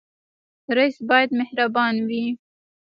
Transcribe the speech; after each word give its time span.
رئیس 0.77 0.97
باید 1.09 1.29
مهربان 1.39 1.93
وي 2.07 2.25